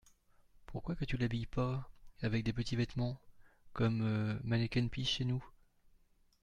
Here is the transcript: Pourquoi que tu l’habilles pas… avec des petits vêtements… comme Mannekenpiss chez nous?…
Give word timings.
Pourquoi 0.65 0.95
que 0.95 1.05
tu 1.05 1.15
l’habilles 1.15 1.45
pas… 1.45 1.87
avec 2.23 2.43
des 2.43 2.53
petits 2.53 2.75
vêtements… 2.75 3.21
comme 3.71 4.39
Mannekenpiss 4.43 5.07
chez 5.07 5.25
nous?… 5.25 5.45